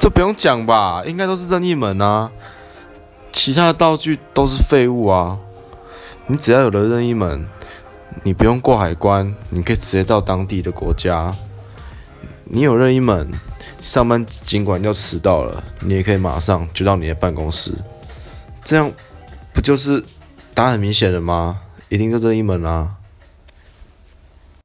[0.00, 1.04] 这不用讲吧？
[1.04, 2.30] 应该都是任意门啊，
[3.30, 5.38] 其他的道具都是废物啊。
[6.26, 7.46] 你只要有了任意门，
[8.22, 11.34] 你不用过海关，你可以直接到当地的国家。
[12.44, 13.30] 你有任意门，
[13.82, 17.74] 上班尽管要迟到了，你也可以马上就到你的办公室。
[18.64, 18.90] 这样
[19.52, 20.02] 不就是
[20.54, 21.60] 答案很明显了吗？
[21.90, 22.88] 一定是任意门啊！